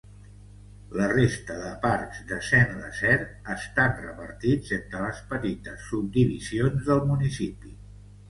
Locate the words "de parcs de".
1.57-2.37